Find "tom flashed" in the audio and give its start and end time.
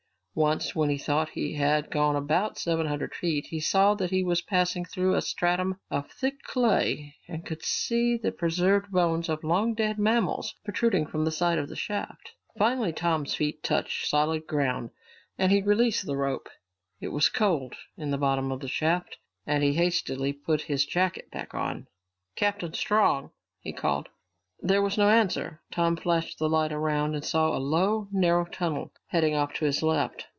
25.71-26.37